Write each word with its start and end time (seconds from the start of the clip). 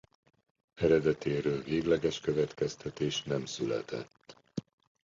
Eredetéről 0.75 1.63
végleges 1.63 2.19
következtetés 2.19 3.23
nem 3.23 3.45
született. 3.45 4.37